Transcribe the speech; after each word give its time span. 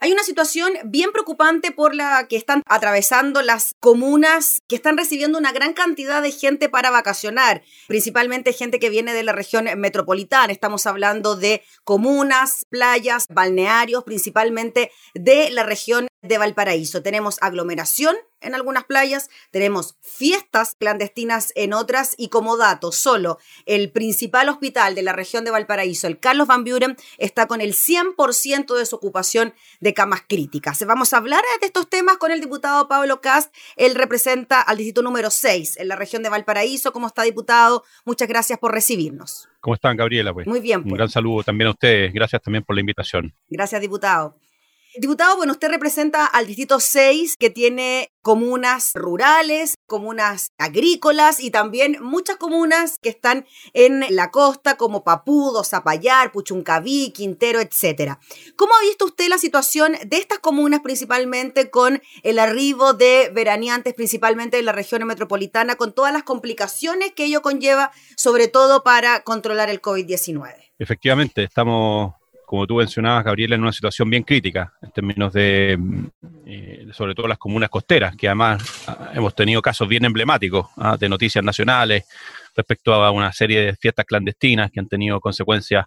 Hay 0.00 0.12
una 0.12 0.22
situación 0.22 0.74
bien 0.84 1.10
preocupante 1.10 1.72
por 1.72 1.92
la 1.92 2.28
que 2.28 2.36
están 2.36 2.62
atravesando 2.66 3.42
las 3.42 3.74
comunas 3.80 4.62
que 4.68 4.76
están 4.76 4.96
recibiendo 4.96 5.38
una 5.38 5.50
gran 5.50 5.72
cantidad 5.72 6.22
de 6.22 6.30
gente 6.30 6.68
para 6.68 6.90
vacacionar, 6.90 7.62
principalmente 7.88 8.52
gente 8.52 8.78
que 8.78 8.90
viene 8.90 9.12
de 9.12 9.24
la 9.24 9.32
región 9.32 9.66
metropolitana. 9.76 10.52
Estamos 10.52 10.86
hablando 10.86 11.34
de 11.34 11.64
comunas, 11.82 12.64
playas, 12.70 13.26
balnearios, 13.28 14.04
principalmente 14.04 14.92
de 15.14 15.50
la 15.50 15.64
región 15.64 16.06
de 16.22 16.38
Valparaíso. 16.38 17.02
Tenemos 17.02 17.38
aglomeración 17.40 18.16
en 18.40 18.54
algunas 18.54 18.84
playas, 18.84 19.30
tenemos 19.50 19.96
fiestas 20.00 20.76
clandestinas 20.78 21.52
en 21.56 21.72
otras 21.72 22.14
y 22.16 22.28
como 22.28 22.56
dato, 22.56 22.92
solo 22.92 23.38
el 23.66 23.90
principal 23.90 24.48
hospital 24.48 24.94
de 24.94 25.02
la 25.02 25.12
región 25.12 25.44
de 25.44 25.50
Valparaíso, 25.50 26.06
el 26.06 26.20
Carlos 26.20 26.46
Van 26.46 26.64
Buren, 26.64 26.96
está 27.18 27.46
con 27.46 27.60
el 27.60 27.74
100% 27.74 28.76
de 28.76 28.86
su 28.86 28.96
ocupación 28.96 29.54
de 29.80 29.94
camas 29.94 30.22
críticas. 30.28 30.84
Vamos 30.86 31.12
a 31.12 31.16
hablar 31.16 31.42
de 31.60 31.66
estos 31.66 31.88
temas 31.88 32.18
con 32.18 32.30
el 32.30 32.40
diputado 32.40 32.86
Pablo 32.86 33.20
Cast. 33.20 33.52
Él 33.76 33.94
representa 33.94 34.60
al 34.60 34.76
distrito 34.76 35.02
número 35.02 35.30
6 35.30 35.78
en 35.78 35.88
la 35.88 35.96
región 35.96 36.22
de 36.22 36.28
Valparaíso. 36.28 36.92
¿Cómo 36.92 37.08
está, 37.08 37.22
diputado? 37.22 37.84
Muchas 38.04 38.28
gracias 38.28 38.58
por 38.58 38.72
recibirnos. 38.72 39.48
¿Cómo 39.60 39.74
están, 39.74 39.96
Gabriela? 39.96 40.32
Pues? 40.32 40.46
Muy 40.46 40.60
bien. 40.60 40.78
Un 40.78 40.84
pues. 40.84 40.98
gran 40.98 41.08
saludo 41.08 41.42
también 41.42 41.68
a 41.68 41.72
ustedes. 41.72 42.12
Gracias 42.12 42.40
también 42.40 42.62
por 42.62 42.76
la 42.76 42.80
invitación. 42.80 43.34
Gracias, 43.48 43.80
diputado. 43.80 44.36
Diputado, 44.96 45.36
bueno, 45.36 45.52
usted 45.52 45.68
representa 45.68 46.24
al 46.24 46.46
Distrito 46.46 46.80
6 46.80 47.36
que 47.38 47.50
tiene 47.50 48.10
comunas 48.22 48.92
rurales, 48.94 49.76
comunas 49.86 50.52
agrícolas 50.58 51.40
y 51.40 51.50
también 51.50 51.98
muchas 52.00 52.36
comunas 52.36 52.98
que 52.98 53.10
están 53.10 53.46
en 53.74 54.04
la 54.10 54.30
costa 54.30 54.76
como 54.76 55.04
Papudo, 55.04 55.62
Zapallar, 55.62 56.32
Puchuncaví, 56.32 57.12
Quintero, 57.12 57.60
etc. 57.60 58.14
¿Cómo 58.56 58.74
ha 58.74 58.82
visto 58.82 59.04
usted 59.04 59.28
la 59.28 59.38
situación 59.38 59.94
de 60.06 60.16
estas 60.16 60.38
comunas 60.38 60.80
principalmente 60.80 61.70
con 61.70 62.02
el 62.22 62.38
arribo 62.38 62.94
de 62.94 63.30
veraneantes 63.32 63.94
principalmente 63.94 64.58
en 64.58 64.64
la 64.64 64.72
región 64.72 65.06
metropolitana 65.06 65.76
con 65.76 65.92
todas 65.92 66.12
las 66.12 66.22
complicaciones 66.22 67.12
que 67.12 67.26
ello 67.26 67.42
conlleva, 67.42 67.92
sobre 68.16 68.48
todo 68.48 68.82
para 68.82 69.22
controlar 69.22 69.68
el 69.68 69.82
COVID-19? 69.82 70.54
Efectivamente, 70.78 71.42
estamos 71.42 72.17
como 72.48 72.66
tú 72.66 72.76
mencionabas, 72.76 73.26
Gabriela, 73.26 73.56
en 73.56 73.60
una 73.60 73.74
situación 73.74 74.08
bien 74.08 74.22
crítica 74.22 74.72
en 74.80 74.90
términos 74.90 75.34
de, 75.34 75.76
mm, 75.78 76.06
eh, 76.46 76.86
sobre 76.92 77.14
todo 77.14 77.28
las 77.28 77.36
comunas 77.36 77.68
costeras, 77.68 78.16
que 78.16 78.26
además 78.26 78.86
ah, 78.88 79.10
hemos 79.12 79.34
tenido 79.34 79.60
casos 79.60 79.86
bien 79.86 80.06
emblemáticos 80.06 80.66
ah, 80.78 80.96
de 80.96 81.10
noticias 81.10 81.44
nacionales 81.44 82.04
respecto 82.56 82.94
a 82.94 83.10
una 83.10 83.34
serie 83.34 83.60
de 83.60 83.76
fiestas 83.76 84.06
clandestinas 84.06 84.70
que 84.70 84.80
han 84.80 84.88
tenido 84.88 85.20
consecuencias 85.20 85.84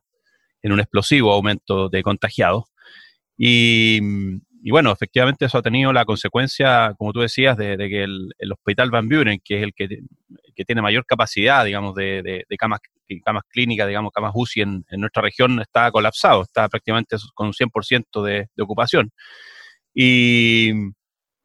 en 0.62 0.72
un 0.72 0.80
explosivo 0.80 1.34
aumento 1.34 1.89
de 1.89 2.04
contagiados. 2.04 2.66
Y, 3.36 4.00
mm, 4.64 4.72
bueno, 4.72 4.92
efectivamente 4.92 5.45
eso 5.45 5.58
ha 5.58 5.62
tenido 5.62 5.94
la 5.94 6.06
consecuencia, 6.06 6.94
como 6.98 7.14
tú 7.14 7.22
decías, 7.22 7.58
de, 7.58 7.78
que 7.78 8.04
el, 8.04 8.52
hospital 8.52 8.92
Van 8.92 9.09
Buren, 9.09 9.40
que 9.44 9.58
es 9.58 9.64
el 9.64 9.73
que, 9.73 9.88
tiene 10.66 10.84
mayor 10.84 11.08
capacidad, 11.08 11.66
digamos, 11.66 11.95
de, 11.95 12.22
de 12.48 12.58
camas 12.58 12.80
camas 13.20 13.44
clínicas, 13.50 13.88
digamos, 13.88 14.12
camas 14.14 14.32
UCI 14.34 14.62
en, 14.62 14.86
nuestra 14.92 15.22
región 15.22 15.59
está 15.59 15.92
colapsado, 15.92 16.44
está 16.44 16.70
prácticamente 16.70 17.17
con 17.34 17.48
un 17.48 17.54
100% 17.54 18.23
de, 18.23 18.50
de 18.56 18.64
ocupación. 18.64 19.12
Y, 19.94 20.72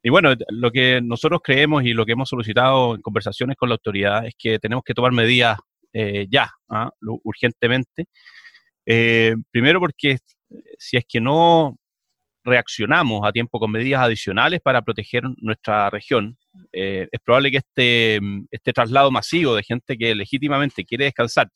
bueno, 0.09 0.35
lo 0.51 0.71
que 0.71 1.01
nosotros 1.03 1.41
creemos 1.43 1.85
y 1.85 1.93
lo 1.93 2.07
que 2.07 2.13
hemos 2.13 2.29
solicitado 2.29 2.95
en 2.95 3.03
conversaciones 3.03 3.57
con 3.57 3.69
la 3.69 3.75
autoridad 3.75 4.25
es 4.27 4.35
que 4.39 4.59
tenemos 4.61 4.85
que 4.85 4.95
tomar 4.95 5.11
medidas 5.13 5.59
eh, 5.93 6.27
ya, 6.31 6.51
¿ah? 6.69 6.91
urgentemente. 7.01 8.07
Eh, 8.87 9.35
primero 9.51 9.81
porque 9.81 10.19
si 10.79 10.97
es 10.97 11.05
que 11.09 11.21
no 11.21 11.77
reaccionamos 12.47 13.27
a 13.27 13.33
tiempo 13.33 13.59
con 13.59 13.71
medidas 13.71 14.01
adicionales 14.01 14.61
para 14.63 14.83
proteger 14.83 15.25
nuestra 15.39 15.91
región, 15.91 16.39
eh, 16.73 17.09
es 17.11 17.21
probable 17.21 17.51
que 17.51 17.59
este, 17.59 18.21
este 18.51 18.73
traslado 18.73 19.11
masivo 19.11 19.55
de 19.55 19.63
gente 19.63 19.99
que 19.99 20.15
legítimamente 20.15 20.85
quiere 20.85 21.05
descansar, 21.05 21.49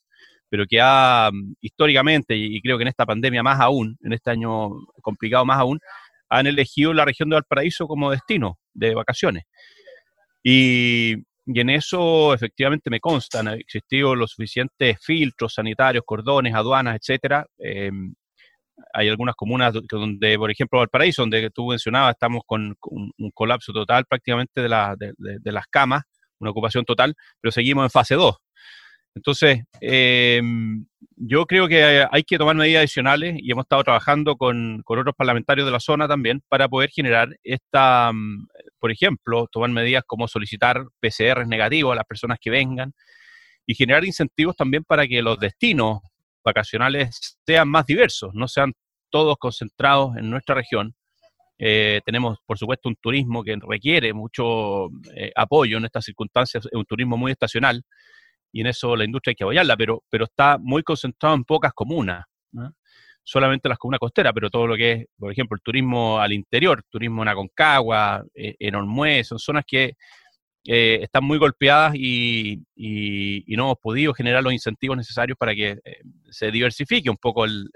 pero 0.49 0.65
que 0.67 0.79
ha 0.81 1.31
históricamente, 1.61 2.35
y 2.35 2.61
creo 2.61 2.77
que 2.77 2.83
en 2.83 2.89
esta 2.89 3.05
pandemia 3.05 3.41
más 3.41 3.59
aún, 3.59 3.97
en 4.03 4.13
este 4.13 4.31
año 4.31 4.69
complicado 5.01 5.45
más 5.45 5.59
aún, 5.59 5.79
han 6.29 6.47
elegido 6.47 6.93
la 6.93 7.05
región 7.05 7.29
de 7.29 7.35
Valparaíso 7.35 7.87
como 7.87 8.11
destino 8.11 8.57
de 8.73 8.93
vacaciones. 8.95 9.43
Y, 10.43 11.15
en 11.45 11.69
eso 11.69 12.33
efectivamente 12.33 12.89
me 12.89 12.99
constan, 12.99 13.47
han 13.47 13.59
existido 13.59 14.15
los 14.15 14.31
suficientes 14.31 14.97
filtros 15.03 15.55
sanitarios, 15.55 16.03
cordones, 16.05 16.53
aduanas, 16.53 16.95
etcétera, 16.95 17.45
eh, 17.57 17.91
hay 18.93 19.09
algunas 19.09 19.35
comunas 19.35 19.73
donde, 19.89 20.37
por 20.37 20.51
ejemplo, 20.51 20.79
Valparaíso, 20.79 21.21
donde 21.21 21.49
tú 21.49 21.67
mencionabas, 21.69 22.13
estamos 22.13 22.43
con, 22.45 22.75
un 22.81 23.31
colapso 23.33 23.73
total 23.73 24.05
prácticamente 24.05 24.61
de, 24.61 24.69
las 24.69 25.67
camas, 25.67 26.03
una 26.39 26.51
ocupación 26.51 26.85
total, 26.85 27.15
pero 27.39 27.51
seguimos 27.51 27.83
en 27.83 27.89
fase 27.89 28.15
2. 28.15 28.35
Entonces, 29.15 29.61
em, 29.81 30.85
yo 31.17 31.45
creo 31.45 31.67
que 31.67 32.05
hay 32.09 32.23
que 32.23 32.37
tomar 32.37 32.55
medidas 32.55 32.81
adicionales 32.81 33.35
y 33.37 33.51
hemos 33.51 33.63
estado 33.65 33.83
trabajando 33.83 34.37
con, 34.37 34.81
otros 34.85 35.15
parlamentarios 35.15 35.65
de 35.65 35.71
la 35.71 35.79
zona 35.79 36.07
también 36.07 36.41
para 36.47 36.69
poder 36.69 36.89
generar 36.89 37.29
esta, 37.43 38.11
mm, 38.13 38.47
por 38.79 38.91
ejemplo, 38.91 39.47
tomar 39.51 39.69
medidas 39.69 40.03
como 40.07 40.27
solicitar 40.27 40.85
PCR 40.99 41.45
negativos 41.47 41.91
a 41.93 41.95
las 41.95 42.05
personas 42.05 42.37
que 42.39 42.49
vengan 42.49 42.93
y 43.65 43.75
generar 43.75 44.05
incentivos 44.05 44.55
también 44.55 44.83
para 44.83 45.07
que 45.07 45.21
los 45.21 45.39
destinos 45.39 45.99
vacacionales 46.43 47.37
sean 47.45 47.69
más 47.69 47.85
diversos, 47.85 48.31
no 48.33 48.47
sean 48.47 48.73
todos 49.09 49.37
concentrados 49.37 50.15
en 50.17 50.29
nuestra 50.29 50.55
región. 50.55 50.95
Eh, 51.59 52.01
tenemos, 52.05 52.39
por 52.45 52.57
supuesto, 52.57 52.89
un 52.89 52.95
turismo 52.95 53.43
que 53.43 53.55
requiere 53.61 54.13
mucho 54.13 54.87
eh, 55.15 55.31
apoyo 55.35 55.77
en 55.77 55.85
estas 55.85 56.05
circunstancias, 56.05 56.65
es 56.65 56.71
un 56.73 56.85
turismo 56.85 57.17
muy 57.17 57.31
estacional 57.31 57.83
y 58.51 58.61
en 58.61 58.67
eso 58.67 58.95
la 58.95 59.05
industria 59.05 59.31
hay 59.31 59.35
que 59.35 59.43
apoyarla, 59.43 59.77
pero, 59.77 60.03
pero 60.09 60.25
está 60.25 60.57
muy 60.57 60.83
concentrado 60.83 61.35
en 61.35 61.43
pocas 61.43 61.73
comunas, 61.73 62.25
solamente 63.23 63.69
las 63.69 63.77
comunas 63.77 63.99
costeras, 63.99 64.33
pero 64.33 64.49
todo 64.49 64.67
lo 64.67 64.75
que 64.75 64.91
es, 64.91 65.05
por 65.17 65.31
ejemplo, 65.31 65.55
el 65.55 65.61
turismo 65.61 66.19
al 66.19 66.33
interior, 66.33 66.83
turismo 66.89 67.21
en 67.21 67.29
Aconcagua, 67.29 68.23
eh, 68.33 68.55
en 68.59 68.75
Olmué, 68.75 69.23
son 69.23 69.39
zonas 69.39 69.63
que 69.65 69.93
eh, 70.65 70.99
están 71.01 71.23
muy 71.23 71.39
golpeadas 71.39 71.93
y, 71.95 72.63
no 73.47 73.63
hemos 73.63 73.79
podido 73.79 74.13
generar 74.13 74.43
los 74.43 74.53
incentivos 74.53 74.97
necesarios 74.97 75.37
para 75.37 75.53
que 75.53 75.79
eh, 75.83 76.01
se 76.29 76.51
diversifique 76.51 77.09
un 77.09 77.17
poco 77.17 77.45
el, 77.45 77.69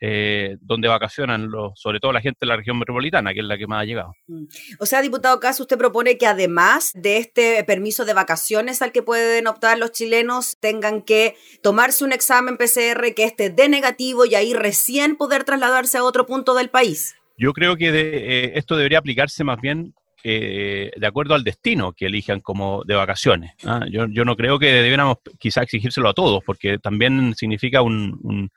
eh, 0.00 0.56
donde 0.60 0.88
vacacionan, 0.88 1.50
los, 1.50 1.72
sobre 1.78 1.98
todo 1.98 2.12
la 2.12 2.20
gente 2.20 2.38
de 2.40 2.46
la 2.46 2.56
región 2.56 2.78
metropolitana, 2.78 3.32
que 3.32 3.40
es 3.40 3.46
la 3.46 3.58
que 3.58 3.66
más 3.66 3.82
ha 3.82 3.84
llegado. 3.84 4.14
Mm. 4.26 4.44
O 4.78 4.86
sea, 4.86 5.02
diputado 5.02 5.40
Caso, 5.40 5.64
usted 5.64 5.78
propone 5.78 6.16
que 6.16 6.26
además 6.26 6.92
de 6.94 7.18
este 7.18 7.62
permiso 7.64 8.04
de 8.04 8.14
vacaciones 8.14 8.80
al 8.82 8.92
que 8.92 9.02
pueden 9.02 9.46
optar 9.46 9.78
los 9.78 9.92
chilenos, 9.92 10.56
tengan 10.60 11.02
que 11.02 11.36
tomarse 11.62 12.04
un 12.04 12.12
examen 12.12 12.56
PCR 12.56 13.14
que 13.14 13.24
esté 13.24 13.50
de 13.50 13.68
negativo 13.68 14.24
y 14.24 14.34
ahí 14.36 14.54
recién 14.54 15.16
poder 15.16 15.44
trasladarse 15.44 15.98
a 15.98 16.04
otro 16.04 16.26
punto 16.26 16.54
del 16.54 16.70
país. 16.70 17.16
Yo 17.36 17.52
creo 17.52 17.76
que 17.76 18.52
esto 18.54 18.76
debería 18.76 18.98
aplicarse 18.98 19.42
más 19.42 19.60
bien 19.60 19.94
eh, 20.26 20.90
de 20.96 21.06
acuerdo 21.06 21.34
al 21.34 21.44
destino 21.44 21.92
que 21.92 22.06
elijan 22.06 22.40
como 22.40 22.82
de 22.84 22.94
vacaciones. 22.94 23.52
¿ah? 23.66 23.84
Yo, 23.90 24.06
no 24.06 24.36
creo 24.36 24.58
que 24.58 24.72
debiéramos 24.72 25.18
quizá 25.38 25.62
exigírselo 25.62 26.08
a 26.08 26.14
todos, 26.14 26.42
porque 26.44 26.78
también 26.78 27.34
significa 27.36 27.82
un, 27.82 28.50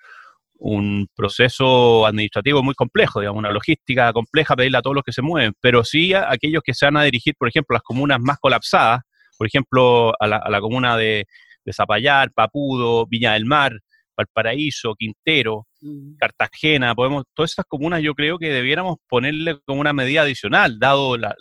un, 0.59 1.07
proceso 1.13 2.05
administrativo 2.05 2.63
muy 2.63 2.73
complejo, 2.73 3.19
digamos, 3.19 3.39
una 3.39 3.51
logística 3.51 4.13
compleja 4.13 4.55
pedirle 4.55 4.77
a 4.77 4.81
todos 4.81 4.95
los 4.95 5.03
que 5.03 5.11
se 5.11 5.21
mueven, 5.21 5.53
pero 5.59 5.83
sí 5.83 6.13
a 6.13 6.31
aquellos 6.31 6.63
que 6.63 6.73
se 6.73 6.85
van 6.85 6.95
a 6.95 7.03
dirigir, 7.03 7.35
por 7.37 7.49
ejemplo, 7.49 7.75
a 7.75 7.79
las 7.79 7.83
comunas 7.83 8.19
más 8.21 8.37
colapsadas, 8.39 9.01
por 9.37 9.45
ejemplo, 9.45 10.13
a 10.21 10.25
la, 10.25 10.37
a 10.37 10.49
la 10.49 10.61
comuna 10.61 10.95
de, 10.95 11.25
de 11.65 11.73
Zapallar, 11.73 12.31
Papudo, 12.31 13.05
Viña 13.07 13.33
del 13.33 13.45
Mar, 13.45 13.73
Valparaíso, 14.17 14.95
Quintero, 14.95 15.67
mm. 15.81 16.15
Cartagena, 16.17 16.95
podemos, 16.95 17.23
todas 17.33 17.51
esas 17.51 17.65
comunas 17.67 18.01
yo 18.01 18.15
creo 18.15 18.39
que 18.39 18.49
debiéramos 18.49 18.97
ponerle 19.07 19.59
como 19.65 19.79
una 19.79 19.93
medida 19.93 20.23
adicional, 20.23 20.79
dado 20.79 21.17
la, 21.17 21.35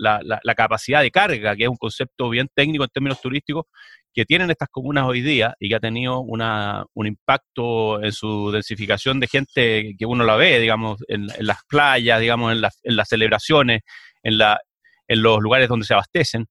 capacidad 0.57 1.03
de 1.03 1.11
carga, 1.11 1.57
que 1.57 1.65
es 1.65 1.69
un 1.69 1.77
concepto 1.77 2.29
bien 2.29 2.49
técnico 2.55 2.85
en 2.85 2.91
términos 2.91 3.21
turísticos, 3.21 3.65
que 4.13 4.25
tienen 4.25 4.51
estas 4.51 4.69
comunas 4.71 5.05
hoy 5.07 5.21
día 5.21 5.55
y 5.59 5.69
que 5.69 5.75
ha 5.75 5.81
tenido 5.81 6.21
una, 6.21 6.85
un 6.95 7.07
impacto 7.07 8.03
en 8.03 8.13
su 8.13 8.51
densificación 8.51 9.21
de 9.21 9.27
gente 9.27 9.95
que 9.99 10.07
uno 10.07 10.25
la 10.25 10.37
ve, 10.37 10.59
digamos, 10.59 10.99
en, 11.09 11.27
las 11.41 11.59
playas, 11.69 12.21
digamos, 12.21 12.53
en, 12.53 12.63
en 12.83 12.97
las 12.97 13.09
celebraciones, 13.09 13.83
en, 14.23 14.39
la, 14.39 14.59
en 15.09 15.23
los 15.23 15.41
lugares 15.41 15.69
donde 15.69 15.87
se 15.87 15.95
abastecen. 15.95 16.47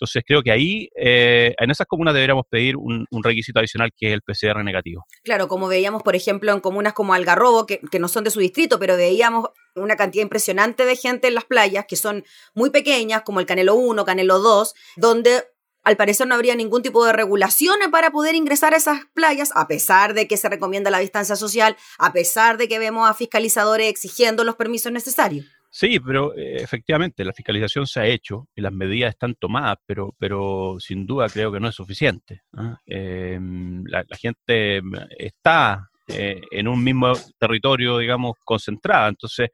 Entonces 0.00 0.22
creo 0.26 0.42
que 0.42 0.50
ahí, 0.50 0.88
eh, 0.96 1.54
en 1.58 1.70
esas 1.70 1.86
comunas 1.86 2.14
deberíamos 2.14 2.46
pedir 2.48 2.74
un, 2.78 3.06
requisito 3.22 3.58
adicional 3.58 3.90
que 3.94 4.06
es 4.08 4.14
el 4.14 4.22
PCR 4.22 4.64
negativo. 4.64 5.04
Claro, 5.22 5.46
como 5.46 5.68
veíamos, 5.68 6.02
por 6.02 6.16
ejemplo, 6.16 6.52
en 6.52 6.60
comunas 6.60 6.94
como 6.94 7.12
Algarrobo, 7.12 7.66
que, 7.66 7.80
no 7.98 8.08
son 8.08 8.24
de 8.24 8.30
su 8.30 8.40
distrito, 8.40 8.78
pero 8.78 8.96
veíamos 8.96 9.50
una 9.76 9.96
cantidad 9.96 10.22
impresionante 10.22 10.86
de 10.86 10.96
gente 10.96 11.28
en 11.28 11.34
las 11.34 11.44
playas, 11.44 11.84
que 11.86 11.96
son 11.96 12.24
muy 12.54 12.70
pequeñas, 12.70 13.22
como 13.22 13.40
el 13.40 13.46
Canelo 13.46 13.74
1, 13.74 14.06
Canelo 14.06 14.38
2, 14.38 14.74
donde 14.96 15.44
al 15.82 15.98
parecer 15.98 16.26
no 16.26 16.34
habría 16.34 16.54
ningún 16.54 16.80
tipo 16.80 17.04
de 17.04 17.12
regulación 17.12 17.78
para 17.90 18.10
poder 18.10 18.34
ingresar 18.34 18.72
a 18.72 18.78
esas 18.78 19.00
playas, 19.12 19.50
a 19.54 19.68
pesar 19.68 20.14
de 20.14 20.26
que 20.26 20.38
se 20.38 20.48
recomienda 20.48 20.90
la 20.90 21.00
distancia 21.00 21.36
social, 21.36 21.76
a 21.98 22.14
pesar 22.14 22.56
de 22.56 22.68
que 22.68 22.78
vemos 22.78 23.08
a 23.08 23.12
fiscalizadores 23.12 23.88
exigiendo 23.88 24.44
los 24.44 24.56
permisos 24.56 24.92
necesarios. 24.92 25.44
Sí, 25.72 26.00
pero 26.00 26.34
eh, 26.36 26.56
efectivamente 26.56 27.24
la 27.24 27.32
fiscalización 27.32 27.86
se 27.86 28.00
ha 28.00 28.06
hecho 28.06 28.48
y 28.56 28.60
las 28.60 28.72
medidas 28.72 29.10
están 29.10 29.36
tomadas, 29.36 29.78
pero, 29.86 30.16
pero 30.18 30.76
sin 30.80 31.06
duda 31.06 31.28
creo 31.28 31.52
que 31.52 31.60
no 31.60 31.68
es 31.68 31.76
suficiente. 31.76 32.42
¿ah? 32.54 32.76
Em, 32.86 33.84
la, 33.86 34.04
gente 34.18 34.82
está 35.16 35.88
eh, 36.08 36.40
en 36.50 36.66
un 36.66 36.82
mismo 36.82 37.12
territorio, 37.38 37.98
digamos, 37.98 38.34
concentrada, 38.44 39.08
entonces 39.08 39.50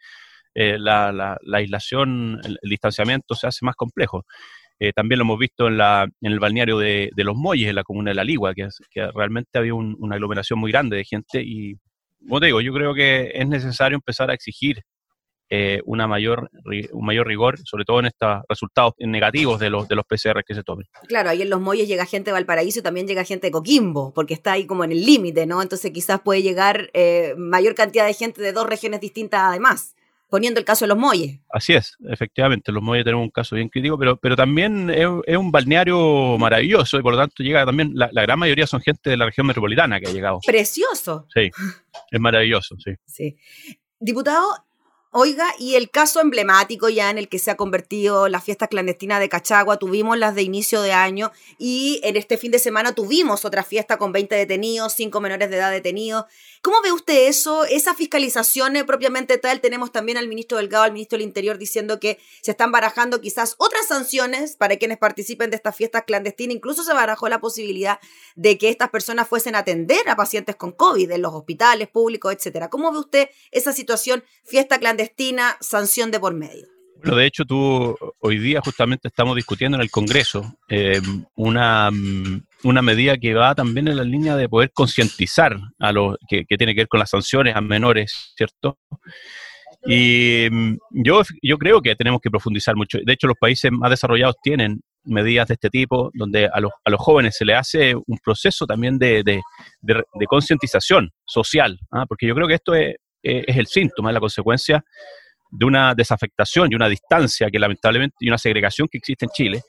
eh, 0.55 0.79
la, 0.79 1.13
la, 1.13 1.39
aislación, 1.53 2.41
el, 2.45 2.59
distanciamiento 2.63 3.35
se 3.35 3.47
hace 3.49 3.67
más 3.67 3.77
complejo. 3.77 4.25
también 4.95 5.19
lo 5.19 5.25
hemos 5.25 5.39
visto 5.39 5.69
en, 5.69 5.77
la, 5.77 6.09
en 6.23 6.33
el 6.33 6.41
balneario 6.41 6.79
de, 6.79 7.11
de, 7.15 7.25
Los 7.25 7.37
Molles, 7.37 7.69
en 7.69 7.77
la 7.77 7.85
comuna 7.85 8.11
de 8.11 8.15
La 8.15 8.25
Ligua, 8.25 8.55
que, 8.55 8.69
que 8.91 9.11
realmente 9.13 9.59
había 9.59 9.75
una 9.75 10.15
aglomeración 10.17 10.59
muy 10.59 10.73
grande 10.73 10.97
de 10.97 11.05
gente 11.05 11.43
y, 11.43 11.75
como 12.27 12.41
te 12.41 12.47
digo, 12.47 12.63
yo 12.63 12.73
creo 12.73 12.95
que 12.95 13.33
es 13.35 13.47
necesario 13.47 13.97
empezar 13.97 14.31
a 14.31 14.35
exigir 14.35 14.83
eh, 15.49 15.81
una 15.85 16.07
mayor, 16.07 16.51
un 16.93 17.07
mayor 17.07 17.27
rigor, 17.27 17.59
sobre 17.65 17.85
todo 17.85 18.01
en 18.01 18.07
estos 18.07 18.43
resultados 18.49 18.95
negativos 18.99 19.61
de 19.61 19.71
los, 19.71 19.87
de 19.87 19.95
los 19.95 20.05
PCR 20.05 20.43
que 20.45 20.55
se 20.55 20.63
tomen. 20.63 20.87
Claro, 21.07 21.31
ahí 21.31 21.43
en 21.43 21.51
los 21.51 21.61
molles 21.61 21.87
llega 21.87 22.05
gente 22.05 22.31
de 22.31 22.33
Valparaíso 22.33 22.81
y 22.81 22.83
también 22.83 23.07
llega 23.07 23.25
gente 23.25 23.47
de 23.47 23.51
Coquimbo, 23.53 24.13
porque 24.13 24.35
está 24.35 24.53
ahí 24.53 24.67
como 24.67 24.85
en 24.85 24.93
el 24.93 25.05
límite, 25.05 25.47
¿no? 25.47 25.63
Entonces 25.63 25.93
quizás 25.93 26.21
puede 26.21 26.43
llegar 26.43 26.91
eh, 26.95 27.35
mayor 27.37 27.75
cantidad 27.75 28.07
de 28.07 28.15
gente 28.15 28.43
de 28.43 28.53
dos 28.53 28.67
regiones 28.67 29.01
distintas 29.01 29.41
además 29.43 29.95
poniendo 30.29 30.59
el 30.59 30.67
caso 30.67 30.85
de 30.85 30.89
los 30.89 30.99
Molles. 30.99 31.39
Así 31.51 31.75
es, 31.75 31.97
efectivamente, 32.09 32.73
los 32.73 32.83
Molles 32.83 33.05
tenemos 33.05 33.25
un 33.25 33.31
caso 33.31 33.55
bien 33.55 33.69
crítico, 33.69 33.99
pero, 33.99 34.17
pero 34.17 34.37
también 34.37 34.91
es, 34.91 35.37
un 35.37 35.53
balneario 35.53 36.37
maravilloso 36.39 36.99
y 36.99 37.03
por 37.03 37.13
lo 37.13 37.19
tanto 37.19 37.43
llega 37.43 37.65
también, 37.65 37.93
la, 37.95 38.09
la, 38.13 38.23
gran 38.23 38.39
mayoría 38.39 38.67
son 38.67 38.81
gente 38.81 39.11
de 39.11 39.17
la 39.17 39.27
región 39.27 39.47
metropolitana 39.47 40.01
que 40.01 40.09
ha 40.09 40.13
llegado. 40.13 40.41
Precioso. 40.45 41.27
Sí, 41.33 41.51
es 42.11 42.21
maravilloso, 42.21 42.77
sí. 42.79 42.93
Sí. 43.07 43.37
Diputado, 43.99 44.66
Oiga, 45.19 45.47
y 45.59 45.77
el 45.77 45.89
caso 45.89 46.21
emblemático 46.21 46.91
ya 46.91 47.09
en 47.09 47.17
el 47.17 47.31
que 47.31 47.39
se 47.39 47.51
ha 47.51 47.57
convertido 47.57 48.29
la 48.29 48.39
fiesta 48.39 48.69
clandestina 48.69 49.19
de 49.19 49.31
Cachagua, 49.31 49.79
tuvimos 49.79 50.19
las 50.19 50.35
de 50.35 50.43
inicio 50.43 50.83
de 50.83 50.93
año 50.93 51.33
y 51.57 52.03
en 52.03 52.19
este 52.19 52.37
fin 52.37 52.51
de 52.53 52.59
semana 52.59 52.95
tuvimos 52.95 53.47
otra 53.47 53.63
fiesta 53.63 53.97
con 53.97 54.13
20 54.13 54.35
detenidos, 54.35 54.93
5 54.93 55.19
menores 55.23 55.49
de 55.49 55.57
edad 55.57 55.71
detenidos. 55.71 56.27
¿Cómo 56.61 56.83
ve 56.83 56.93
usted 56.93 57.29
eso? 57.29 57.65
Esa 57.65 57.95
fiscalización 57.95 58.75
propiamente 58.87 59.39
tal, 59.39 59.63
tenemos 59.63 59.91
también 59.91 60.19
al 60.19 60.29
ministro 60.29 60.59
Delgado, 60.59 60.85
al 60.85 60.93
ministro 60.93 61.17
del 61.17 61.27
Interior, 61.27 61.57
diciendo 61.57 61.99
que 61.99 62.19
se 62.43 62.51
están 62.51 62.71
barajando 62.71 63.23
quizás 63.23 63.55
otras 63.57 63.87
sanciones 63.87 64.57
para 64.57 64.77
quienes 64.77 64.99
participen 64.99 65.49
de 65.49 65.57
estas 65.57 65.75
fiestas 65.75 66.05
clandestinas. 66.07 66.57
Incluso 66.57 66.85
se 66.85 66.93
barajó 66.93 67.31
la 67.31 67.41
posibilidad 67.41 68.01
de 68.35 68.59
que 68.59 68.69
estas 68.69 68.91
personas 68.91 69.27
fuesen 69.27 69.55
a 69.55 69.61
atender 69.61 70.11
a 70.11 70.17
pacientes 70.17 70.57
con 70.57 70.73
COVID 70.73 71.11
en 71.11 71.23
los 71.23 71.33
hospitales 71.33 71.89
públicos, 71.89 72.35
etcétera. 72.35 72.69
¿Cómo 72.69 72.93
ve 72.93 72.99
usted 72.99 73.31
esa 73.51 73.73
situación, 73.73 74.23
fiesta 74.45 74.79
clandestina, 74.79 75.06
sanción 75.61 76.11
de 76.11 76.21
por 76.21 76.35
medio? 76.35 76.67
Bueno, 76.97 77.17
de 77.17 77.27
hecho, 77.27 77.45
tú 77.45 77.97
hoy 78.21 78.39
día 78.39 78.61
justamente 78.65 79.09
estamos 79.09 79.37
discutiendo 79.37 79.77
en 79.77 79.83
el 79.83 79.91
Congreso 79.91 80.59
eh, 80.69 81.01
una, 81.35 81.91
una 82.65 82.83
medida 82.83 83.19
que 83.19 83.35
va 83.35 83.55
también 83.55 83.89
en 83.89 83.97
la 83.97 84.05
línea 84.05 84.35
de 84.37 84.49
poder 84.49 84.73
concientizar 84.73 85.57
a 85.79 85.93
los 85.93 86.17
que, 86.29 86.45
tiene 86.57 86.75
que 86.75 86.81
ver 86.81 86.89
con 86.89 87.01
las 87.01 87.11
sanciones 87.11 87.55
a 87.55 87.61
menores, 87.61 88.33
¿cierto? 88.37 88.79
Y 89.85 90.49
mm, 90.51 90.79
yo, 90.91 91.23
yo 91.43 91.59
creo 91.59 91.81
que 91.83 91.95
tenemos 91.95 92.21
que 92.21 92.31
profundizar 92.31 92.75
mucho. 92.75 92.99
De 93.05 93.13
hecho, 93.13 93.29
los 93.29 93.37
países 93.39 93.71
más 93.71 93.91
desarrollados 93.91 94.37
tienen 94.43 94.81
medidas 95.05 95.49
de 95.49 95.55
este 95.55 95.71
tipo, 95.71 96.11
donde 96.15 96.49
a 96.53 96.61
los, 96.61 96.73
a 96.85 96.91
los 96.91 97.01
jóvenes 97.01 97.37
se 97.37 97.45
les 97.45 97.57
hace 97.57 97.95
un 97.95 98.19
proceso 98.25 98.67
también 98.67 98.99
de, 98.99 99.23
de, 99.23 99.41
de, 99.81 100.27
concientización 100.27 101.13
social, 101.25 101.79
¿ah? 101.93 102.05
porque 102.09 102.27
yo 102.27 102.35
creo 102.35 102.49
que 102.49 102.55
esto 102.55 102.75
es, 102.75 102.97
es 103.47 103.57
el 103.57 103.67
síntoma, 103.67 104.11
es 104.11 104.15
la 104.15 104.21
consecuencia 104.21 104.85
de 105.51 105.65
una 105.65 105.95
desafectación 105.95 106.71
y 106.71 106.75
una 106.75 106.89
distancia 106.89 107.51
que 107.51 107.59
lamentablemente 107.59 108.17
y 108.21 108.29
una 108.29 108.39
segregación 108.39 108.89
que 108.89 108.99
existe 108.99 109.25
en 109.25 109.31
Chile, 109.31 109.63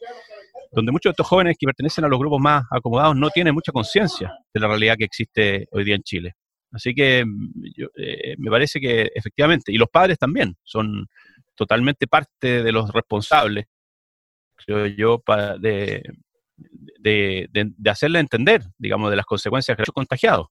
donde 0.71 0.91
muchos 0.91 1.11
de 1.11 1.11
estos 1.11 1.27
jóvenes 1.27 1.55
que 1.59 1.65
pertenecen 1.65 2.05
a 2.05 2.07
los 2.07 2.19
grupos 2.19 2.41
más 2.41 2.63
acomodados 2.71 3.15
no 3.15 3.29
tienen 3.29 3.53
mucha 3.53 3.71
conciencia 3.71 4.33
de 4.53 4.59
la 4.59 4.67
realidad 4.67 4.95
que 4.97 5.05
existe 5.05 5.67
hoy 5.71 5.83
día 5.83 5.95
en 5.95 6.03
Chile. 6.03 6.35
Así 6.71 6.93
que 6.93 7.23
mm, 7.25 7.51
eh, 7.95 8.35
me 8.37 8.51
parece 8.51 8.79
que 8.79 9.09
efectivamente, 9.13 9.71
y 9.71 9.77
los 9.77 9.89
padres 9.89 10.17
también, 10.17 10.55
son 10.63 11.07
totalmente 11.55 12.07
parte 12.07 12.63
de 12.63 12.71
los 12.71 12.91
responsables, 12.91 13.65
creo 14.55 14.85
yo, 14.87 15.23
de, 15.59 16.03
hacerle 17.89 18.19
entender, 18.19 18.63
digamos, 18.77 19.09
de 19.09 19.15
las 19.15 19.25
consecuencias 19.25 19.75
que 19.75 19.81
han 19.81 19.93
contagiados. 19.93 20.47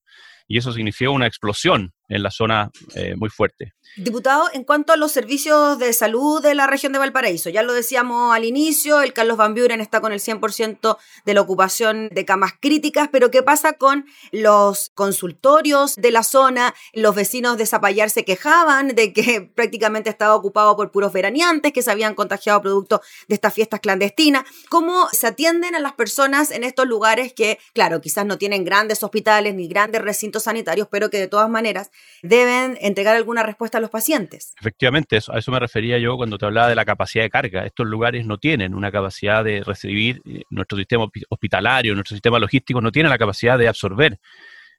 Y 0.49 0.59
eso 0.59 0.73
significó 0.73 1.13
una 1.13 1.27
explosión 1.27 1.93
en 2.09 2.23
la 2.23 2.31
zona 2.31 2.71
eh, 2.95 3.15
muy 3.17 3.31
fuerte. 3.31 3.73
Diputado, 3.97 4.49
en 4.53 4.65
cuanto 4.65 4.93
a 4.93 4.97
los 4.97 5.11
servicios 5.11 5.79
de 5.79 5.93
salud 5.93 6.43
de 6.43 6.55
la 6.55 6.67
región 6.67 6.93
de 6.93 6.99
Valparaíso, 6.99 7.51
ya 7.51 7.63
lo 7.63 7.73
decíamos 7.73 8.35
al 8.35 8.45
inicio, 8.45 9.01
el 9.01 9.13
Carlos 9.13 9.37
Van 9.37 9.55
Buren 9.55 9.81
está 9.81 10.01
con 10.01 10.13
el 10.13 10.21
100% 10.21 10.99
de 11.25 11.35
la 11.35 11.41
ocupación 11.41 12.09
de 12.11 12.25
camas 12.25 12.53
críticas, 12.61 13.09
pero 13.11 13.31
¿qué 13.31 13.43
pasa 13.43 13.73
con 13.75 14.07
los 14.33 14.91
consultorios 14.95 15.97
de 15.97 16.11
la 16.11 16.23
zona? 16.23 16.75
Los 16.93 17.15
vecinos 17.15 17.57
de 17.57 17.67
Zapallar 17.67 18.11
se 18.11 18.25
quejaban 18.25 18.89
de 18.89 19.13
que 19.13 19.41
prácticamente 19.55 20.11
estaba 20.11 20.35
ocupado 20.35 20.77
por 20.77 20.91
puros 20.91 21.13
veraneantes 21.13 21.73
que 21.73 21.83
se 21.83 21.91
habían 21.91 22.15
contagiado 22.15 22.61
producto 22.61 23.01
de 23.29 23.35
estas 23.35 23.55
fiestas 23.55 23.81
clandestinas. 23.81 24.45
¿Cómo 24.69 25.09
se 25.13 25.27
atienden 25.27 25.75
a 25.75 25.81
las 25.81 25.95
personas 25.95 26.51
en 26.51 26.65
estos 26.65 26.87
lugares 26.87 27.33
que, 27.33 27.59
claro, 27.73 28.01
quizás 28.01 28.27
no 28.27 28.37
tienen 28.39 28.65
grandes 28.65 29.03
hospitales 29.03 29.55
ni 29.55 29.69
grandes 29.69 30.03
recintos 30.03 30.36
sanitarios, 30.45 30.89
pero 30.91 31.11
que 31.11 31.19
de 31.19 31.29
todas 31.29 31.49
maneras 31.49 31.91
deben 32.23 32.79
entregar 32.81 33.17
alguna 33.17 33.43
respuesta 33.43 33.79
a 33.79 33.81
los 33.81 33.91
pacientes. 33.91 34.55
Efectivamente, 34.61 35.17
a 35.17 35.39
eso 35.39 35.53
me 35.53 35.59
refería 35.59 35.99
yo 35.99 36.17
cuando 36.17 36.39
te 36.39 36.47
hablaba 36.47 36.69
de 36.69 36.75
la 36.75 36.85
capacidad 36.85 37.25
de 37.25 37.31
carga. 37.31 37.67
Estos 37.67 37.87
lugares 37.87 38.27
no 38.27 38.39
tienen 38.39 38.75
una 38.75 38.91
capacidad 38.91 39.45
de 39.45 39.63
recibir, 39.63 40.21
eh, 40.25 40.43
nuestro 40.51 40.79
sistema 40.79 41.07
hospitalario, 41.29 41.95
nuestro 41.95 42.15
sistema 42.15 42.39
logístico 42.39 42.81
no 42.81 42.93
tiene 42.93 43.09
la 43.09 43.19
capacidad 43.19 43.59
de 43.59 43.69
absorber 43.69 44.19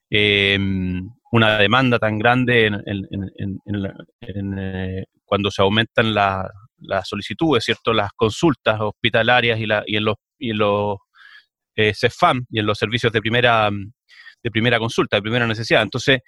em, 0.09 1.09
una 1.31 1.57
demanda 1.57 1.99
tan 1.99 2.17
grande 2.17 2.71
eh, 4.27 5.05
cuando 5.25 5.51
se 5.51 5.61
aumentan 5.61 6.13
las 6.13 7.07
solicitudes, 7.07 7.65
¿cierto? 7.65 7.91
Las 7.93 8.11
consultas 8.13 8.79
hospitalarias 8.79 9.59
y, 9.59 9.65
la, 9.65 9.83
y 9.85 9.97
en 9.97 10.05
los, 10.05 10.15
y 10.37 10.53
los 10.53 10.97
eh, 11.75 11.93
CEFAM 11.93 12.45
y 12.49 12.59
en 12.59 12.65
los 12.65 12.77
servicios 12.77 13.13
de 13.13 13.21
primera, 13.21 13.69
de 14.43 14.51
primera 14.51 14.79
consulta, 14.79 15.17
de 15.17 15.21
primera 15.21 15.47
necesidad. 15.47 15.81
Entonces, 15.81 16.21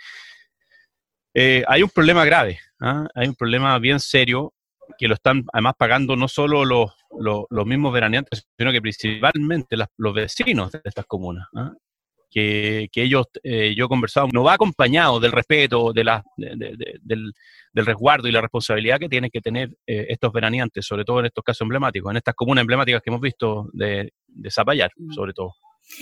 eh, 1.33 1.63
hay 1.67 1.83
un 1.83 1.89
problema 1.89 2.25
grave, 2.25 2.59
¿ah? 2.81 3.07
hay 3.13 3.27
un 3.27 3.35
problema 3.35 3.77
bien 3.79 3.99
serio 3.99 4.53
que 4.97 5.07
lo 5.07 5.13
están 5.13 5.43
además 5.53 5.75
pagando 5.77 6.15
no 6.15 6.27
solo 6.27 6.65
los, 6.65 6.91
los, 7.19 7.65
mismos 7.65 7.93
veraneantes, 7.93 8.47
sino 8.57 8.71
que 8.71 8.81
principalmente 8.81 9.77
los 9.97 10.13
vecinos 10.13 10.71
de 10.71 10.81
estas 10.83 11.05
comunas. 11.05 11.47
¿ah? 11.55 11.73
Que, 12.31 12.89
que, 12.91 13.03
ellos, 13.03 13.25
eh, 13.43 13.73
yo 13.75 13.85
he 13.85 13.87
conversado, 13.87 14.27
no 14.31 14.43
va 14.43 14.53
acompañado 14.53 15.19
del 15.19 15.31
respeto, 15.31 15.93
de 15.93 16.03
la, 16.03 16.23
del, 16.37 16.77
del, 17.01 17.85
resguardo 17.85 18.27
y 18.27 18.31
la 18.31 18.41
responsabilidad 18.41 18.99
que 18.99 19.09
tienen 19.09 19.31
que 19.31 19.41
tener 19.41 19.69
eh, 19.87 20.05
estos 20.09 20.31
veraneantes, 20.31 20.85
sobre 20.85 21.05
todo 21.05 21.21
en 21.21 21.27
estos 21.27 21.43
casos 21.43 21.61
emblemáticos, 21.61 22.11
en 22.11 22.17
estas 22.17 22.35
comunas 22.35 22.61
emblemáticas 22.61 23.01
que 23.01 23.09
hemos 23.09 23.21
visto 23.21 23.69
de, 23.73 24.13
de 24.27 24.51
Zapallar, 24.51 24.91
mm. 24.95 25.11
sobre 25.13 25.33
todo. 25.33 25.53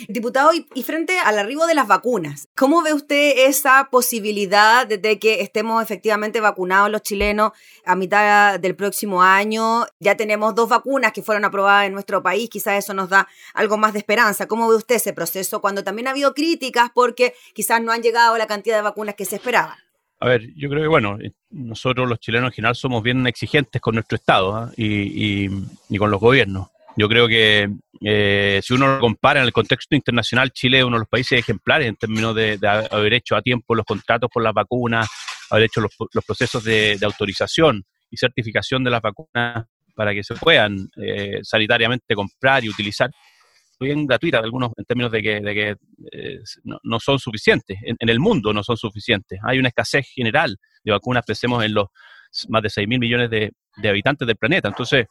Diputado, 0.08 0.52
y, 0.54 0.84
frente 0.84 1.18
al 1.20 1.40
arribo 1.40 1.66
de 1.66 1.74
las 1.74 1.88
vacunas, 1.88 2.50
¿cómo 2.56 2.82
ve 2.82 2.94
usted 2.94 3.48
esa 3.48 3.88
posibilidad 3.90 4.86
de, 4.86 5.20
que 5.20 5.42
estemos 5.42 5.82
efectivamente 5.82 6.42
vacunados 6.42 6.92
los 6.92 7.02
chilenos 7.02 7.52
a 7.86 7.96
mitad 7.96 8.60
del 8.60 8.76
próximo 8.76 9.24
año? 9.24 9.86
Ya 10.00 10.16
tenemos 10.16 10.54
dos 10.56 10.70
vacunas 10.70 11.14
que 11.14 11.24
fueron 11.24 11.46
aprobadas 11.46 11.88
en 11.88 11.94
nuestro 11.94 12.22
país, 12.22 12.50
quizás 12.50 12.84
eso 12.84 12.94
nos 12.94 13.10
da 13.10 13.28
algo 13.54 13.78
más 13.78 13.94
de 13.94 14.00
esperanza. 14.00 14.48
¿Cómo 14.48 14.68
ve 14.68 14.76
usted 14.76 14.96
ese 14.96 15.14
proceso 15.14 15.62
cuando 15.62 15.84
también 15.84 16.08
ha 16.08 16.12
habido 16.12 16.34
críticas 16.34 16.92
porque 16.94 17.34
quizás 17.54 17.82
no 17.82 17.92
han 17.92 18.04
llegado 18.04 18.38
la 18.38 18.48
cantidad 18.48 18.76
de 18.76 18.84
vacunas 18.84 19.16
que 19.16 19.26
se 19.26 19.38
esperaban? 19.38 19.78
A 20.20 20.28
ver, 20.28 20.54
yo 20.56 20.70
creo 20.70 20.82
que, 20.82 20.88
bueno, 20.88 21.18
eh, 21.22 21.32
nosotros 21.52 22.10
los 22.10 22.20
chilenos 22.20 22.50
en 22.50 22.56
general 22.56 22.76
somos 22.76 23.04
bien 23.04 23.26
exigentes 23.26 23.82
con 23.82 23.96
nuestro 23.96 24.16
Estado 24.16 24.56
¿ah? 24.56 24.72
y 24.76 25.48
con 25.98 26.12
los 26.12 26.20
gobiernos. 26.20 26.68
Yo 26.98 27.08
creo 27.08 27.28
que 27.28 27.70
eh, 28.02 28.60
si 28.64 28.74
uno 28.74 28.96
lo 28.96 29.00
compara 29.00 29.40
en 29.40 29.46
el 29.46 29.54
contexto 29.54 29.96
internacional, 29.96 30.52
Chile 30.52 30.80
es 30.80 30.84
uno 30.84 30.96
de 30.96 31.02
los 31.02 31.08
países 31.08 31.38
ejemplares 31.38 31.88
en 31.88 31.96
términos 31.96 32.34
de, 32.34 32.60
haber 32.90 33.14
hecho 33.14 33.36
a 33.36 33.42
tiempo 33.44 33.76
los 33.76 33.86
contratos 33.86 34.32
por 34.34 34.42
las 34.42 34.52
vacunas, 34.52 35.08
haber 35.52 35.66
hecho 35.66 35.82
los, 35.82 35.92
procesos 36.26 36.64
de, 36.64 36.98
autorización 37.04 37.84
y 38.10 38.18
certificación 38.18 38.84
de 38.84 38.90
las 38.90 39.02
vacunas 39.02 39.66
para 39.94 40.12
que 40.16 40.24
se 40.24 40.34
puedan 40.36 40.90
eh, 41.00 41.40
sanitariamente 41.44 42.16
comprar 42.16 42.66
y 42.66 42.70
utilizar 42.70 43.12
bien 43.80 44.08
gratuitas, 44.08 44.44
algunos 44.44 44.72
en 44.76 44.86
términos 44.86 45.12
de 45.12 45.22
que, 45.22 45.76
eh, 46.12 46.40
no, 46.64 47.00
son 47.00 47.20
suficientes, 47.20 47.78
en, 47.84 47.96
en, 48.00 48.10
el 48.10 48.20
mundo 48.20 48.52
no 48.54 48.64
son 48.64 48.76
suficientes. 48.76 49.40
Hay 49.44 49.60
una 49.60 49.68
escasez 49.68 50.08
general 50.16 50.58
de 50.84 50.92
vacunas, 50.92 51.24
pensemos 51.24 51.64
en 51.64 51.76
los 51.76 51.90
más 52.50 52.64
de 52.64 52.72
6 52.72 52.88
mil 52.88 53.00
millones 53.00 53.30
de, 53.30 53.52
de 53.76 53.90
habitantes 53.90 54.28
del 54.28 54.36
planeta. 54.36 54.68
Entonces, 54.68 55.06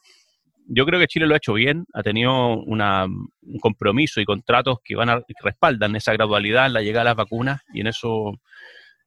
yo 0.67 0.85
creo 0.85 0.99
que 0.99 1.07
Chile 1.07 1.27
lo 1.27 1.33
ha 1.33 1.37
hecho 1.37 1.53
bien, 1.53 1.85
ha 1.93 2.03
tenido 2.03 2.57
un 2.57 3.59
compromiso 3.59 4.21
y 4.21 4.25
contratos 4.25 4.77
que 4.83 4.95
van 4.95 5.09
a 5.09 5.21
respaldan 5.43 5.95
esa 5.95 6.13
gradualidad 6.13 6.67
en 6.67 6.73
la 6.73 6.81
llegada 6.81 7.05
de 7.05 7.09
las 7.09 7.15
vacunas 7.15 7.61
y 7.73 7.81
en 7.81 7.87
eso 7.87 8.33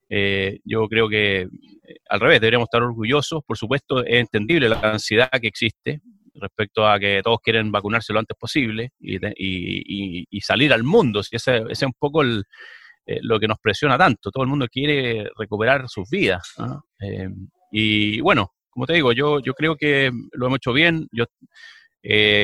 eh, 0.08 0.58
yo 0.64 0.88
creo 0.88 1.08
que 1.08 1.48
al 2.08 2.20
revés, 2.20 2.40
deberíamos 2.40 2.66
estar 2.66 2.82
orgullosos. 2.82 3.42
Por 3.44 3.56
supuesto, 3.56 4.04
es 4.04 4.20
entendible 4.20 4.68
la 4.68 4.80
ansiedad 4.80 5.30
que 5.40 5.48
existe 5.48 6.00
respecto 6.34 6.86
a 6.86 6.98
que 6.98 7.20
todos 7.22 7.40
quieren 7.42 7.70
vacunarse 7.70 8.12
lo 8.12 8.18
antes 8.18 8.36
posible 8.38 8.92
y, 8.98 10.40
salir 10.40 10.72
al 10.72 10.82
mundo. 10.82 11.20
Ese, 11.30 11.62
es 11.68 11.82
un 11.82 11.92
poco 11.98 12.22
el, 12.22 12.44
eh, 13.06 13.18
lo 13.22 13.38
que 13.38 13.48
nos 13.48 13.58
presiona 13.58 13.98
tanto. 13.98 14.30
Todo 14.30 14.44
el 14.44 14.50
mundo 14.50 14.66
quiere 14.68 15.28
recuperar 15.36 15.88
sus 15.88 16.08
vidas. 16.08 16.54
Eh, 17.00 17.28
y 17.70 18.20
bueno, 18.20 18.52
como 18.70 18.86
te 18.86 18.94
digo, 18.94 19.12
yo, 19.12 19.40
yo 19.40 19.54
creo 19.54 19.76
que 19.76 20.10
lo 20.32 20.46
hemos 20.46 20.56
hecho 20.58 20.72
bien. 20.72 21.08
Yo 21.12 21.26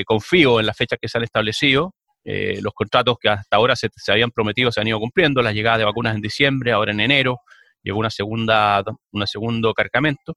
confío 0.06 0.60
en 0.60 0.66
las 0.66 0.76
fechas 0.76 0.98
que 1.00 1.08
se 1.08 1.18
han 1.18 1.24
establecido. 1.24 1.94
los 2.24 2.72
contratos 2.74 3.16
que 3.20 3.28
hasta 3.28 3.56
ahora 3.56 3.76
se, 3.76 3.88
se, 3.96 4.12
habían 4.12 4.30
prometido 4.30 4.70
se 4.70 4.80
han 4.80 4.88
ido 4.88 4.98
cumpliendo, 4.98 5.40
las 5.42 5.54
llegadas 5.54 5.78
de 5.78 5.84
vacunas 5.84 6.14
en 6.14 6.20
diciembre, 6.20 6.72
ahora 6.72 6.92
en 6.92 7.00
enero, 7.00 7.38
llegó 7.82 7.98
una 7.98 8.10
segunda, 8.10 8.82
un 9.12 9.26
segundo 9.26 9.72
cargamento. 9.72 10.36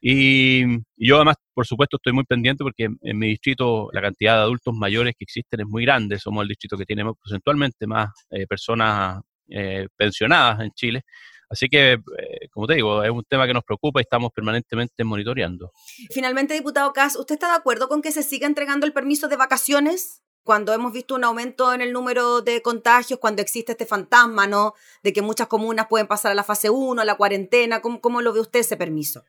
Y, 0.00 0.62
yo 0.96 1.16
además, 1.16 1.36
por 1.54 1.66
supuesto, 1.66 1.96
estoy 1.96 2.12
muy 2.12 2.24
pendiente 2.24 2.62
porque 2.62 2.88
en, 3.02 3.18
mi 3.18 3.28
distrito 3.28 3.88
la 3.92 4.00
cantidad 4.00 4.36
de 4.36 4.42
adultos 4.42 4.74
mayores 4.74 5.14
que 5.18 5.24
existen 5.24 5.60
es 5.60 5.66
muy 5.66 5.84
grande. 5.84 6.18
Somos 6.18 6.42
el 6.42 6.48
distrito 6.48 6.76
que 6.76 6.84
tiene 6.84 7.04
porcentualmente 7.04 7.86
más 7.86 8.10
eh, 8.30 8.46
personas 8.46 9.20
eh, 9.48 9.88
pensionadas 9.96 10.60
en 10.60 10.70
Chile. 10.72 11.02
Así 11.50 11.68
que, 11.68 11.92
eh, 11.92 12.48
como 12.50 12.66
te 12.66 12.74
digo, 12.74 13.02
es 13.02 13.10
un 13.10 13.24
tema 13.24 13.46
que 13.46 13.54
nos 13.54 13.64
preocupa 13.64 14.00
y 14.00 14.02
estamos 14.02 14.32
permanentemente 14.32 15.02
monitoreando. 15.04 15.72
Finalmente, 16.10 16.54
diputado 16.54 16.92
Kass, 16.92 17.16
¿usted 17.16 17.34
está 17.34 17.48
de 17.48 17.56
acuerdo 17.56 17.88
con 17.88 18.02
que 18.02 18.12
se 18.12 18.22
siga 18.22 18.46
entregando 18.46 18.86
el 18.86 18.92
permiso 18.92 19.28
de 19.28 19.36
vacaciones 19.36 20.22
cuando 20.48 20.72
hemos 20.72 20.94
visto 20.94 21.14
un 21.14 21.24
aumento 21.24 21.74
en 21.74 21.82
el 21.82 21.92
número 21.92 22.40
de 22.40 22.62
contagios, 22.62 23.18
cuando 23.20 23.42
existe 23.42 23.72
este 23.72 23.84
fantasma, 23.84 24.46
¿no? 24.46 24.72
De 25.02 25.12
que 25.12 25.20
muchas 25.20 25.46
comunas 25.46 25.88
pueden 25.88 26.06
pasar 26.06 26.32
a 26.32 26.34
la 26.34 26.42
fase 26.42 26.70
1, 26.70 27.02
a 27.02 27.04
la 27.04 27.16
cuarentena, 27.16 27.82
¿cómo, 27.82 28.00
¿cómo, 28.00 28.22
lo 28.22 28.32
ve 28.32 28.40
usted 28.40 28.60
ese 28.60 28.78
permiso? 28.78 29.24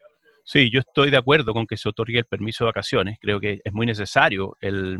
Sí, 0.51 0.71
yo 0.71 0.79
estoy 0.79 1.11
de 1.11 1.17
acuerdo 1.17 1.53
con 1.53 1.67
que 1.67 1.77
se 1.77 1.87
otorgue 1.89 2.17
el 2.17 2.25
permiso 2.25 2.63
de 2.63 2.69
vacaciones. 2.69 3.19
Creo 3.21 3.39
que 3.39 3.61
es 3.63 3.71
muy 3.71 3.85
necesario 3.85 4.57
el, 4.61 4.97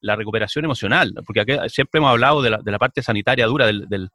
la 0.00 0.14
recuperación 0.14 0.64
emocional, 0.64 1.12
porque 1.26 1.40
aquí 1.40 1.54
siempre 1.70 1.98
hemos 1.98 2.12
hablado 2.12 2.40
de 2.40 2.50
la, 2.50 2.58
de 2.58 2.70
la 2.70 2.78
parte 2.78 3.02
sanitaria 3.02 3.46
dura 3.46 3.66
del, 3.66 3.88
del, 3.88 4.10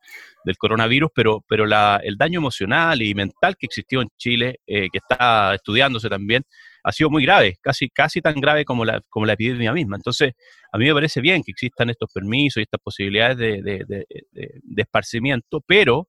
coronavirus, 0.58 1.12
pero, 1.14 1.44
pero 1.46 1.66
la, 1.66 2.00
el 2.02 2.16
daño 2.16 2.40
emocional 2.40 3.02
y 3.02 3.14
mental 3.14 3.58
que 3.58 3.66
existió 3.66 4.02
en 4.02 4.08
Chile, 4.18 4.62
eh, 4.66 4.88
que 4.90 5.00
está 5.00 5.56
estudiándose 5.56 6.08
también, 6.08 6.46
ha 6.84 6.94
sido 6.94 7.10
muy 7.10 7.26
grave, 7.26 7.58
casi, 7.62 7.90
casi 7.90 8.22
tan 8.22 8.36
grave 8.36 8.64
como 8.64 8.86
la, 8.86 9.02
como 9.10 9.26
la 9.26 9.34
epidemia 9.34 9.74
misma. 9.74 9.98
Entonces, 9.98 10.36
a 10.72 10.78
mí 10.78 10.86
me 10.86 10.94
parece 10.94 11.20
bien 11.20 11.44
que 11.44 11.52
existan 11.52 11.90
estos 11.90 12.10
permisos 12.14 12.62
y 12.62 12.64
estas 12.64 12.80
posibilidades 12.82 13.38
de, 13.38 13.62
de, 13.62 14.06
de, 14.32 14.82
esparcimiento, 14.82 15.60
pero, 15.68 16.08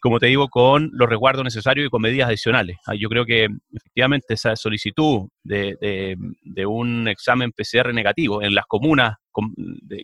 como 0.00 0.18
te 0.18 0.26
digo, 0.26 0.48
con 0.48 0.90
los 0.92 1.08
resguardos 1.08 1.44
necesarios 1.44 1.86
y 1.86 1.90
con 1.90 2.02
medidas 2.02 2.28
adicionales. 2.28 2.76
Ah, 2.86 2.94
yo 2.94 3.08
creo 3.08 3.24
que 3.24 3.48
efectivamente 3.72 4.34
esa 4.34 4.56
solicitud 4.56 5.28
de, 5.44 6.16
un 6.66 7.08
examen 7.08 7.52
PCR 7.52 7.92
negativo 7.92 8.42
en 8.42 8.54
las 8.54 8.66
comunas 8.66 9.16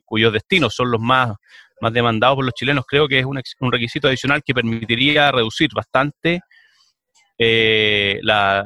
cuyos 0.05 0.33
destinos 0.33 0.75
son 0.75 0.91
los 0.91 1.01
más, 1.01 1.35
más 1.81 1.93
demandados 1.93 2.37
por 2.37 2.45
los 2.45 2.55
chilenos, 2.55 2.85
creo 2.87 3.09
que 3.09 3.19
es 3.19 3.25
un, 3.25 3.41
un 3.61 3.73
requisito 3.73 4.09
adicional 4.09 4.43
que 4.45 4.55
permitiría 4.55 5.33
reducir 5.33 5.69
bastante 5.75 6.41
eh, 7.39 8.21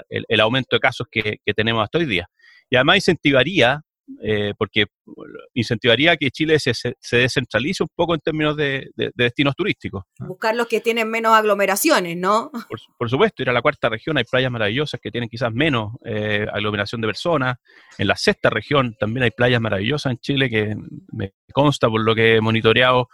el, 0.09 0.41
aumento 0.41 0.77
de 0.77 0.81
casos 0.81 1.07
que, 1.11 1.39
tenemos 1.57 1.83
hasta 1.83 1.99
hoy 1.99 2.07
día. 2.07 2.29
Y 2.69 2.77
además 2.77 2.97
incentivaría, 2.97 3.81
eh, 4.23 4.55
porque 4.57 4.87
incentivaría 5.55 6.17
que 6.17 6.31
Chile 6.31 6.59
se, 6.59 6.73
se, 6.75 7.17
descentralice 7.17 7.83
un 7.83 7.89
poco 7.95 8.15
en 8.15 8.21
términos 8.21 8.57
de, 8.57 8.91
destinos 9.15 9.55
turísticos. 9.55 10.05
Buscar 10.19 10.55
los 10.55 10.67
que 10.67 10.81
tienen 10.81 11.11
menos 11.11 11.33
aglomeraciones, 11.33 12.17
¿no? 12.17 12.51
Por, 12.99 13.11
supuesto, 13.11 13.43
ir 13.43 13.51
a 13.51 13.53
la 13.53 13.63
cuarta 13.63 13.89
región 13.89 14.19
hay 14.19 14.25
playas 14.25 14.51
maravillosas 14.51 15.01
que 15.01 15.11
tienen 15.11 15.29
quizás 15.29 15.53
menos 15.53 15.93
eh, 16.05 16.47
aglomeración 16.53 17.01
de 17.01 17.09
personas. 17.09 17.57
En 17.99 18.07
la 18.07 18.17
sexta 18.17 18.51
región 18.51 18.95
también 18.99 19.25
hay 19.25 19.31
playas 19.31 19.61
maravillosas 19.61 20.13
en 20.13 20.19
Chile 20.19 20.51
que 20.51 20.77
me 21.13 21.33
consta 21.53 21.89
por 21.89 22.03
lo 22.03 22.15
que 22.15 22.37
he 22.37 22.41
monitoreado 22.41 23.09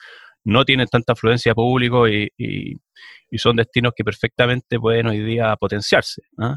no 0.47 0.65
tienen 0.65 0.87
tanta 0.87 1.13
afluencia 1.13 1.55
público 1.55 2.09
y, 2.09 2.31
son 3.37 3.57
destinos 3.57 3.93
que 3.95 4.05
perfectamente 4.05 4.79
pueden 4.79 5.09
hoy 5.09 5.19
día 5.19 5.55
potenciarse. 5.57 6.23
¿ah? 6.39 6.57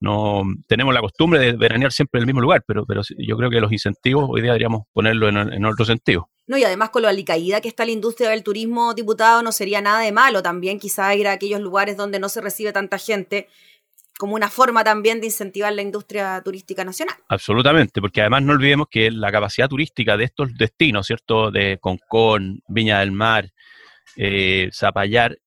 No, 0.00 0.42
tenemos 0.66 0.92
la 0.92 1.00
costumbre 1.00 1.40
de 1.40 1.52
veranear 1.52 1.92
siempre 1.92 2.18
en 2.18 2.22
el 2.22 2.26
mismo 2.26 2.40
lugar, 2.40 2.62
pero, 2.66 2.84
pero 2.84 3.02
yo 3.16 3.36
creo 3.36 3.48
que 3.48 3.60
los 3.60 3.72
incentivos 3.72 4.26
hoy 4.28 4.42
día 4.42 4.50
deberíamos 4.50 4.82
ponerlo 4.92 5.28
en, 5.28 5.64
otro 5.64 5.84
sentido. 5.84 6.28
No, 6.46 6.58
y 6.58 6.64
además 6.64 6.90
con 6.90 7.02
lo 7.02 7.08
alicaída 7.08 7.60
que 7.62 7.68
está 7.68 7.84
la 7.86 7.92
industria 7.92 8.28
del 8.28 8.42
turismo, 8.42 8.92
diputado, 8.92 9.42
no 9.42 9.50
sería 9.50 9.80
nada 9.80 10.00
de 10.00 10.12
malo 10.12 10.42
también 10.42 10.78
quizá 10.78 11.14
ir 11.14 11.26
a 11.26 11.32
aquellos 11.32 11.60
lugares 11.60 11.96
donde 11.96 12.18
no 12.18 12.28
se 12.28 12.42
recibe 12.42 12.72
tanta 12.72 12.98
gente 12.98 13.48
como 14.18 14.34
una 14.34 14.48
forma 14.48 14.84
también 14.84 15.20
de 15.20 15.26
incentivar 15.26 15.72
la 15.72 15.82
industria 15.82 16.40
turística 16.44 16.84
nacional. 16.84 17.16
Absolutamente, 17.28 18.00
porque 18.00 18.20
además 18.20 18.42
no 18.42 18.52
olvidemos 18.52 18.86
que 18.90 19.10
la 19.10 19.32
capacidad 19.32 19.68
turística 19.68 20.16
de 20.16 20.24
estos 20.24 20.54
destinos, 20.54 21.06
¿cierto? 21.06 21.50
De 21.50 21.78
Concón, 21.80 22.62
Viña 22.68 23.00
del 23.00 23.12
Mar, 23.12 23.50
eh, 24.16 24.70
Zapallar, 24.72 25.38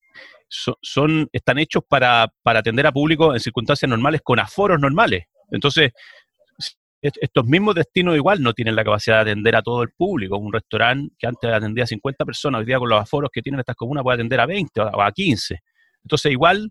son, 0.49 1.29
están 1.31 1.59
hechos 1.59 1.83
para, 1.87 2.31
atender 2.43 2.87
a 2.87 2.91
público 2.91 3.33
en 3.33 3.39
circunstancias 3.39 3.89
normales, 3.89 4.21
con 4.23 4.39
aforos 4.39 4.79
normales. 4.79 5.25
Entonces, 5.51 5.91
estos 7.01 7.45
mismos 7.45 7.75
destinos 7.75 8.15
igual 8.15 8.41
no 8.41 8.53
tienen 8.53 8.75
la 8.75 8.83
capacidad 8.83 9.23
de 9.23 9.31
atender 9.31 9.55
a 9.55 9.61
todo 9.61 9.83
el 9.83 9.89
público. 9.91 10.37
Un 10.37 10.51
restaurante 10.51 11.15
que 11.17 11.27
antes 11.27 11.51
atendía 11.51 11.83
a 11.83 11.87
50 11.87 12.25
personas, 12.25 12.59
hoy 12.59 12.65
día 12.65 12.79
con 12.79 12.89
los 12.89 13.01
aforos 13.01 13.29
que 13.31 13.41
tienen 13.41 13.59
estas 13.59 13.75
comunas 13.75 14.03
puede 14.03 14.15
atender 14.15 14.39
a 14.39 14.45
20 14.45 14.81
o 14.81 15.01
a 15.01 15.11
15. 15.11 15.59
Entonces, 16.03 16.31
igual 16.31 16.69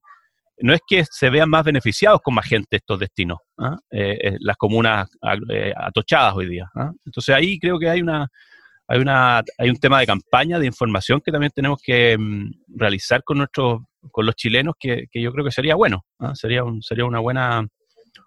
no 0.59 0.75
es 0.75 0.80
que 0.87 1.04
se 1.04 1.30
vean 1.30 1.50
más 1.50 1.64
beneficiados 1.64 2.21
con 2.23 2.35
más 2.35 2.47
gente 2.47 2.76
estos 2.76 2.99
destinos, 2.99 3.38
¿ah? 3.59 3.76
eh, 3.90 4.18
eh, 4.23 4.37
las 4.40 4.56
comunas 4.56 5.09
eh, 5.50 5.73
atochadas 5.76 6.35
hoy 6.35 6.49
día. 6.49 6.71
¿ah? 6.75 6.90
Entonces 7.04 7.35
ahí 7.35 7.59
creo 7.59 7.78
que 7.78 7.88
hay 7.88 8.00
una, 8.00 8.28
hay 8.88 9.00
una, 9.00 9.43
hay 9.59 9.71
un 9.71 9.76
tema 9.76 10.00
de 10.00 10.07
campaña, 10.07 10.59
de 10.59 10.66
información 10.66 11.21
que 11.21 11.33
también 11.33 11.52
tenemos 11.55 11.81
que 11.83 12.16
mm, 12.19 12.50
realizar 12.76 13.23
con 13.25 13.38
nuestros, 13.38 13.83
con 14.11 14.26
los 14.26 14.35
chilenos, 14.37 14.75
que, 14.78 15.07
yo 15.12 15.33
creo 15.33 15.45
que 15.45 15.52
sería 15.52 15.75
bueno, 15.75 16.05
¿ah? 16.19 16.35
sería 16.35 16.64
un, 16.64 16.83
sería 16.83 17.05
una 17.05 17.21
buena, 17.21 17.61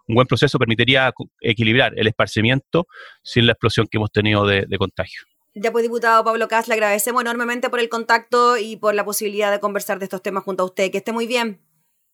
un 0.07 0.15
buen 0.15 0.27
proceso, 0.27 0.59
permitiría 0.59 1.11
equilibrar 1.41 1.93
el 1.97 2.07
esparcimiento 2.07 2.87
sin 3.23 3.45
la 3.45 3.53
explosión 3.53 3.87
que 3.89 3.97
hemos 3.97 4.11
tenido 4.11 4.45
de, 4.45 4.65
de 4.67 4.77
contagio. 4.77 5.21
Ya 5.55 5.71
pues, 5.71 5.83
diputado 5.83 6.23
Pablo 6.23 6.47
Cas, 6.47 6.67
le 6.67 6.75
agradecemos 6.75 7.21
enormemente 7.21 7.69
por 7.69 7.79
el 7.79 7.89
contacto 7.89 8.57
y 8.57 8.77
por 8.77 8.93
la 8.95 9.03
posibilidad 9.03 9.51
de 9.51 9.59
conversar 9.59 9.99
de 9.99 10.05
estos 10.05 10.21
temas 10.21 10.43
junto 10.43 10.63
a 10.63 10.65
usted. 10.67 10.91
Que 10.91 10.99
esté 10.99 11.11
muy 11.11 11.25
bien 11.25 11.59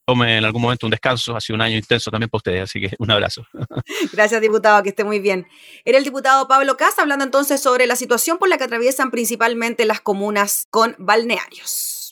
tome 0.05 0.37
en 0.37 0.45
algún 0.45 0.61
momento 0.61 0.85
un 0.85 0.91
descanso. 0.91 1.35
Ha 1.35 1.41
sido 1.41 1.55
un 1.55 1.61
año 1.61 1.75
intenso 1.75 2.11
también 2.11 2.29
para 2.29 2.37
ustedes, 2.37 2.61
así 2.63 2.79
que 2.79 2.95
un 2.99 3.11
abrazo. 3.11 3.45
Gracias, 4.13 4.41
diputado, 4.41 4.83
que 4.83 4.89
esté 4.89 5.03
muy 5.03 5.19
bien. 5.19 5.47
Era 5.83 5.97
el 5.97 6.03
diputado 6.03 6.47
Pablo 6.47 6.77
Casa 6.77 7.01
hablando 7.01 7.25
entonces 7.25 7.61
sobre 7.61 7.87
la 7.87 7.95
situación 7.95 8.37
por 8.37 8.47
la 8.47 8.57
que 8.57 8.65
atraviesan 8.65 9.11
principalmente 9.11 9.85
las 9.85 10.01
comunas 10.01 10.67
con 10.69 10.95
balnearios. 10.99 12.04